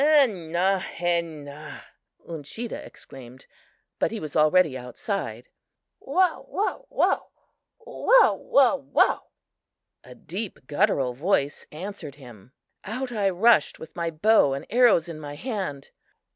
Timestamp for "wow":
5.99-6.47, 6.49-6.87, 6.89-7.27, 7.77-8.33, 8.33-8.77, 8.77-9.27